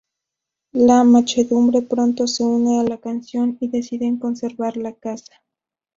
[0.71, 5.43] La muchedumbre pronto se une a la canción y deciden conservar la casa.